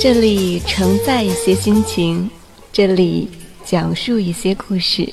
[0.00, 2.30] 这里承载一些心情，
[2.72, 3.28] 这里
[3.64, 5.12] 讲述一些故事。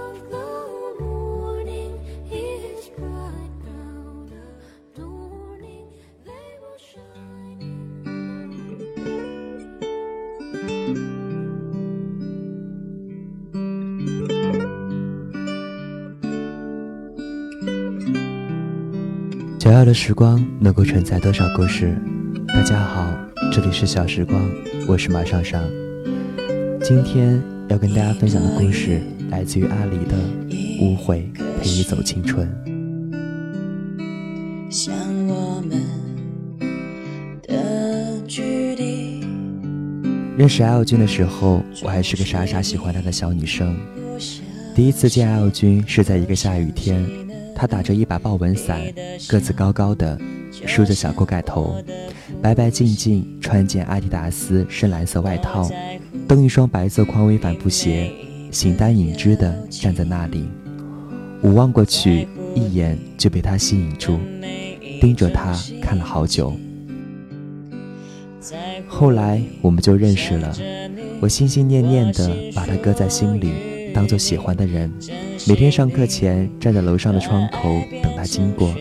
[19.61, 21.95] 小小的时光能够承载多少故事？
[22.47, 23.05] 大家好，
[23.51, 24.41] 这里是小时光，
[24.87, 25.63] 我是马上上。
[26.81, 30.17] 今天要跟大家分享的故事来自于阿离的
[30.81, 32.51] 《误会陪你走青春》。
[34.71, 34.95] 像
[35.27, 35.79] 我们
[37.43, 39.23] 的距离。
[40.35, 43.77] 认识艾奥君的时候，我还是个傻傻喜欢他的小女生。
[44.73, 47.05] 第一次见艾奥君是在一个下雨天。
[47.55, 48.81] 他打着一把豹纹伞，
[49.27, 50.19] 个子高高的，
[50.65, 51.75] 梳着小锅盖头，
[52.41, 55.69] 白白净净，穿件阿迪达斯深蓝色外套，
[56.27, 58.11] 蹬一双白色匡威帆布鞋，
[58.51, 60.47] 形单影只的站在那里。
[61.41, 64.19] 我望过去，一眼就被他吸引住，
[64.99, 66.55] 盯着他看了好久。
[68.87, 70.55] 后来我们就认识了，
[71.21, 73.70] 我心心念念的把他搁在心里。
[73.93, 74.91] 当做喜欢的人，
[75.47, 78.73] 每天上课前站在楼上的窗口等他经过。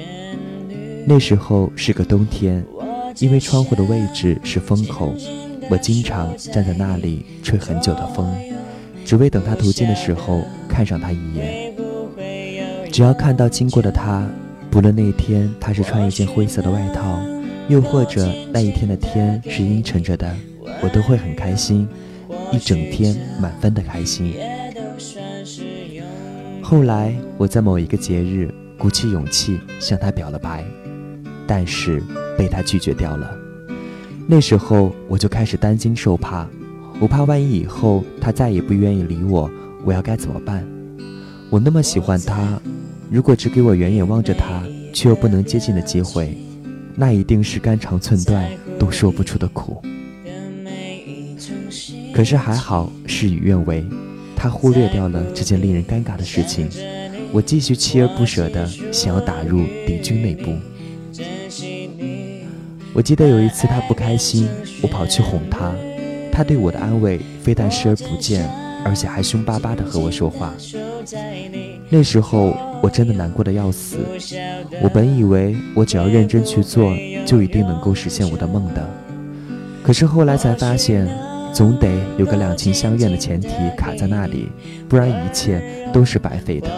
[1.07, 2.65] 那时候是个冬天，
[3.19, 5.15] 因为窗户的位置是风口，
[5.71, 8.33] 我经常站在那里吹很久的风，
[9.05, 11.75] 只为等他途经的时候看上他一眼。
[12.93, 14.29] 只要看到经过的他，
[14.71, 17.19] 不论那一天他是穿一件灰色的外套，
[17.69, 20.31] 又或者那一天的天是阴沉着的，
[20.83, 21.89] 我都会很开心，
[22.53, 24.35] 一整天满分的开心。
[26.63, 28.49] 后来，我在某一个节日
[28.79, 30.65] 鼓起勇气向他表了白，
[31.47, 32.03] 但是
[32.39, 33.35] 被他拒绝掉了。
[34.29, 36.47] 那时候我就开始担惊受怕，
[37.01, 39.51] 我怕万一以后他再也不愿意理我，
[39.85, 40.65] 我要该怎么办？
[41.51, 42.61] 我那么喜欢他，
[43.11, 44.63] 如果只给我远远望着他
[44.93, 46.39] 却又不能接近的机会，
[46.95, 49.83] 那一定是肝肠寸断都说不出的苦。
[52.15, 53.85] 可是还好，事与愿违。
[54.43, 56.67] 他忽略掉了这件令人尴尬的事情，
[57.31, 60.55] 我继续锲而不舍地想要打入敌军内部。
[62.95, 64.49] 我记得有一次他不开心，
[64.81, 65.75] 我跑去哄他，
[66.33, 68.49] 他对我的安慰非但视而不见，
[68.83, 70.55] 而且还凶巴巴地和我说话。
[71.91, 73.99] 那时候我真的难过的要死，
[74.83, 76.97] 我本以为我只要认真去做，
[77.27, 78.89] 就一定能够实现我的梦的，
[79.83, 81.07] 可是后来才发现。
[81.53, 84.49] 总得有个两情相悦的前提卡在那里，
[84.89, 86.69] 不然一切都是白费的。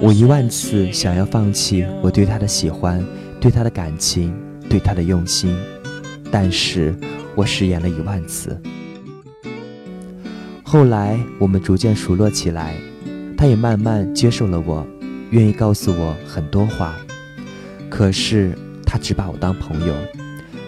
[0.00, 3.04] 我一万次想要放弃我对他的喜欢，
[3.40, 4.34] 对他的感情，
[4.68, 5.56] 对他的用心，
[6.30, 6.94] 但是
[7.34, 8.60] 我食言了一万次。
[10.62, 12.74] 后来我们逐渐熟络起来，
[13.36, 14.84] 他也慢慢接受了我，
[15.30, 16.96] 愿意告诉我很多话，
[17.88, 18.52] 可是
[18.84, 19.94] 他只把我当朋友。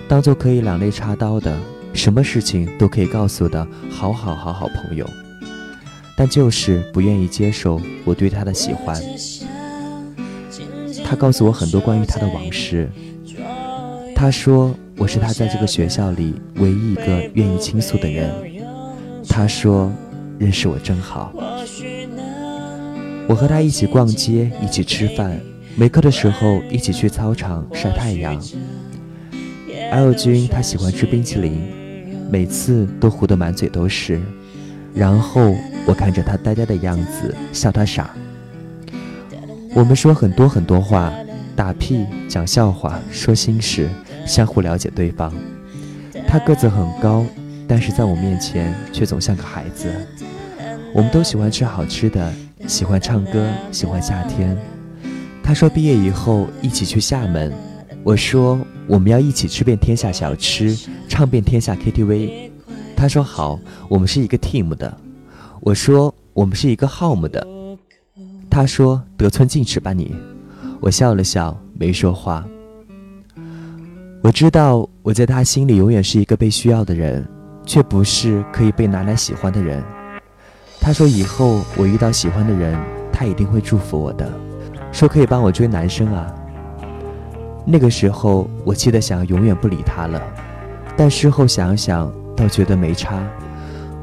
[0.09, 1.59] 当做可以两肋插刀的，
[1.93, 5.05] 什么事情都可以告诉的好好好好朋友，
[6.17, 9.01] 但就是不愿意接受我对他的喜欢。
[11.05, 12.91] 他告诉我很多关于他的往事。
[14.15, 18.33] 他说我是他在这个学校里唯一一个愿意倾诉的人。
[19.29, 19.93] 他说
[20.39, 21.33] 认识我真好。
[23.29, 25.39] 我和他一起逛街，一起吃饭，
[25.75, 28.41] 没课的时候一起去操场晒太阳。
[29.91, 31.63] L 君他喜欢吃冰淇淋，
[32.31, 34.21] 每次都糊得满嘴都是。
[34.95, 35.55] 然后
[35.87, 38.11] 我看着他呆呆的样子，笑他傻。
[39.75, 41.13] 我们说很多很多话，
[41.55, 43.89] 打屁、讲笑话、说心事，
[44.27, 45.33] 相互了解对方。
[46.27, 47.25] 他个子很高，
[47.69, 49.89] 但是在我面前却总像个孩子。
[50.95, 52.33] 我们都喜欢吃好吃的，
[52.67, 54.57] 喜欢唱歌，喜欢夏天。
[55.43, 57.53] 他说毕业以后一起去厦门，
[58.07, 58.57] 我说
[58.87, 62.51] 我们要一起吃遍天下小吃，唱遍天下 KTV。
[62.97, 63.59] 他说好，
[63.89, 64.97] 我们是一个 team 的。
[65.61, 67.45] 我说我们是一个 home 的。
[68.49, 70.15] 他说得寸进尺吧你。
[70.79, 72.47] 我笑了笑，没说话。
[74.23, 77.27] 我知道我在他心里永远是一个被需要的人，
[77.65, 79.83] 却不是可以被拿来喜欢的人。
[80.81, 82.81] 他说以后我遇到喜欢的人，
[83.13, 84.33] 他一定会祝福我的。
[84.93, 86.33] 说可以帮我追男生啊。
[87.69, 90.23] 那个时候我气得想永远不理他了，
[90.97, 93.29] 但事后想想倒觉得没差。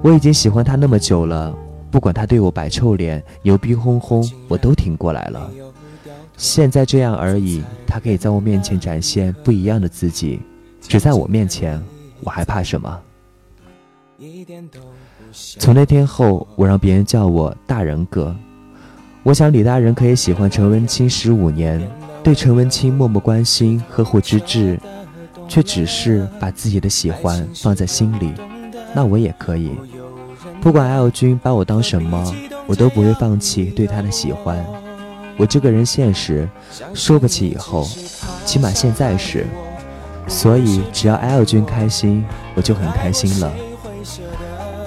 [0.02, 1.56] 我已经喜欢他那么久了，
[1.90, 5.50] 不管他对我摆臭脸、牛逼哄哄，我都挺过来了。
[6.36, 10.42] 现在这样而已，他可以在我面前展现不一样的自己，
[10.82, 11.82] 只在我面前，
[12.22, 13.00] 我还怕什么？
[15.58, 18.36] 从那天后，我让别人叫我大人哥。
[19.24, 21.82] 我想李大人可以喜欢陈文清十五年，
[22.24, 24.80] 对陈文清默默关心呵护之至，
[25.48, 28.34] 却只是把自己的喜欢放在心里。
[28.94, 29.72] 那我也可以，
[30.62, 32.34] 不管 L 君把我当什么，
[32.66, 34.66] 我都不会放弃对他的喜欢。
[35.36, 36.48] 我这个人现实，
[36.94, 37.86] 说不起以后，
[38.46, 39.46] 起码现在是。
[40.26, 42.24] 所以只要 L 君开心，
[42.56, 43.52] 我就很开心了。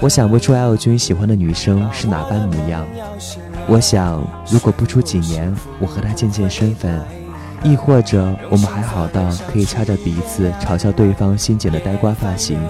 [0.00, 2.86] 我想不出 L 君喜欢的女生是哪般模样。
[3.68, 7.02] 我想，如果不出几年，我和他渐渐身份，
[7.62, 12.60] 亦或者我们还好到可以掐着鼻子嘲笑对方新剪的呆瓜发型，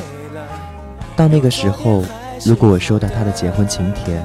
[1.15, 2.03] 到那个时候，
[2.45, 4.23] 如果我收到他的结婚请帖，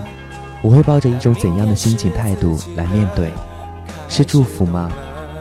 [0.62, 3.32] 我会抱着一种怎样的心情态度来面对？
[4.08, 4.92] 是祝福吗？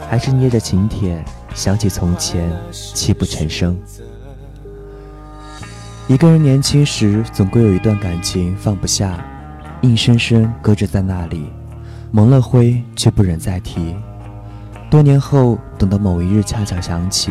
[0.09, 1.23] 还是捏着请帖
[1.55, 3.79] 想起从前，泣不成声？
[6.09, 9.25] 一个人年轻时，总归有一段感情放不下。
[9.83, 11.47] 硬生生搁置在那里，
[12.11, 13.97] 蒙了灰却不忍再提。
[14.91, 17.31] 多年后，等到某一日恰巧想起，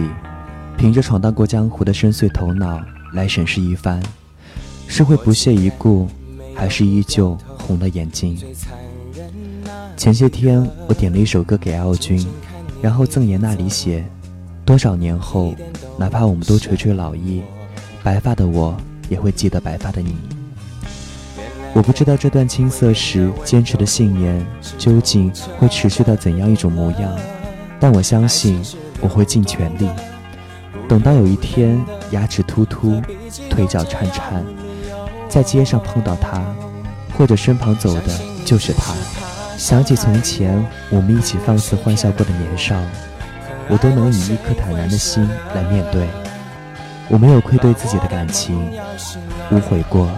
[0.77, 4.01] 凭着闯荡过江湖的深邃头脑来审视一番，
[4.87, 6.07] 是会不屑一顾，
[6.55, 8.39] 还是依旧红了眼睛？
[9.97, 12.25] 前些天我点了一首歌给 L 君，
[12.81, 14.05] 然后赠言那里写：
[14.63, 15.53] 多少年后，
[15.97, 17.41] 哪怕我们都垂垂老矣，
[18.01, 18.73] 白发的我
[19.09, 20.15] 也会记得白发的你。
[21.73, 24.43] 我不知道这段青涩时坚持的信念
[24.77, 25.29] 究竟
[25.59, 27.13] 会持续到怎样一种模样，
[27.79, 28.61] 但我相信
[28.99, 29.89] 我会尽全力。
[30.87, 31.79] 等到有一天
[32.11, 33.01] 牙齿突突、
[33.49, 34.43] 腿脚颤颤，
[35.27, 36.43] 在街上碰到他，
[37.15, 38.93] 或者身旁走的就是他，
[39.55, 42.75] 想起从前我们一起放肆欢笑过的年少，
[43.69, 46.07] 我都能以一颗坦然的心来面对。
[47.07, 48.71] 我没有愧对自己的感情，
[49.51, 50.09] 无悔过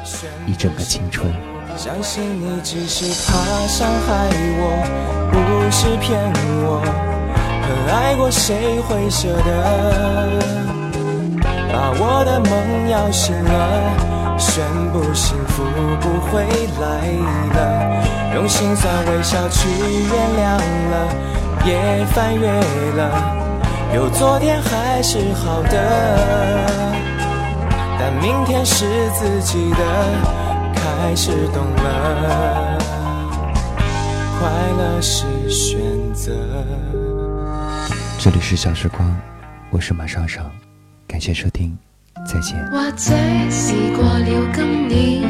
[0.45, 1.31] 一整个青春。
[1.77, 4.29] 相信你只是怕伤害
[4.59, 6.19] 我，不是骗
[6.63, 6.83] 我。
[7.91, 9.51] 爱过谁会舍得？
[11.73, 15.61] 把我的梦摇醒了，宣布幸福
[15.99, 16.45] 不会
[16.79, 16.85] 来
[17.53, 17.59] 了。
[18.33, 20.57] 用心酸微笑去原谅
[20.91, 20.93] 了，
[21.65, 22.47] 也翻越
[22.95, 23.01] 了。
[23.93, 25.75] 有昨天还是好的，
[27.99, 28.85] 但明天是
[29.19, 29.77] 自己的，
[30.73, 32.77] 开始懂了，
[34.39, 35.77] 快乐是选
[36.13, 36.31] 择。
[38.23, 39.19] 这里是小时光，
[39.71, 40.43] 我是马少少，
[41.07, 41.75] 感谢收听，
[42.23, 42.55] 再见。
[42.67, 43.15] 或者
[43.49, 45.23] 是过了今年，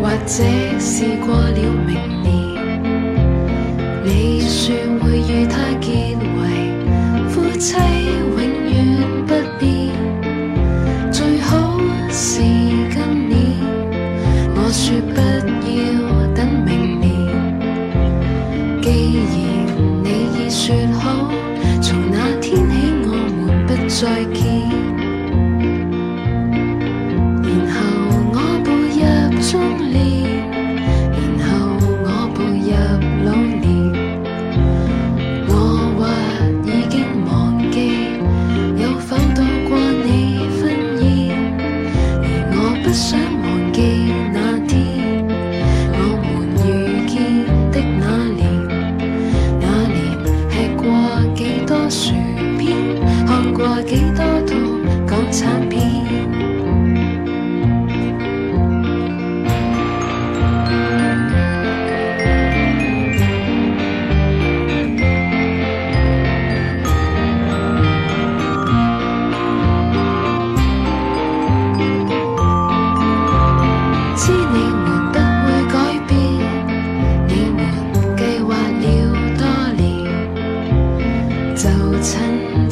[0.00, 0.42] 或者
[0.80, 2.32] 是过了明年，
[4.02, 7.42] 你说会与他结为夫。
[7.58, 8.74] 妻永远
[9.26, 9.92] 不变，
[11.12, 11.78] 最好
[12.10, 13.60] 是今年。
[14.56, 15.20] 我说不
[15.68, 15.76] 要
[16.34, 17.12] 等明年，
[18.80, 18.86] 既
[19.18, 19.22] 然
[20.02, 20.64] 你已说
[20.98, 21.13] 好，
[23.94, 24.53] 再见。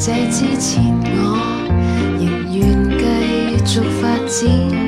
[0.05, 0.83] 这之前，
[1.15, 1.39] 我
[2.19, 4.82] 仍愿继续发展。